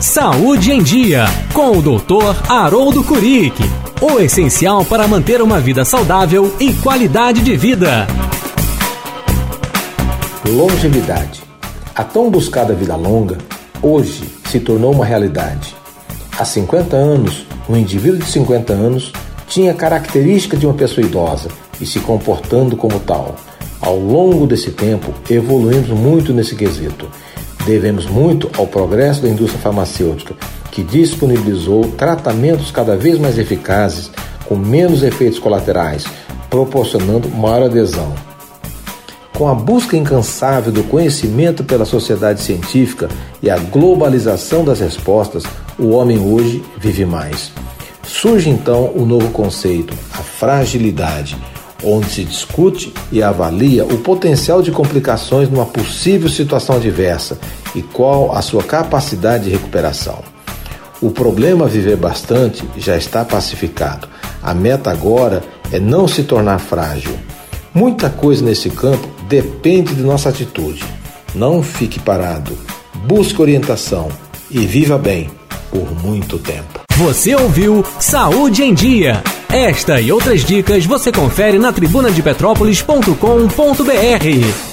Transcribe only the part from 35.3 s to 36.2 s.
colaterais,